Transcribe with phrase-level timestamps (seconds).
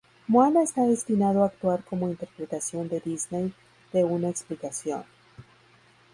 [0.27, 3.53] Moana está destinado a actuar como interpretación de Disney
[3.93, 5.03] de una explicación.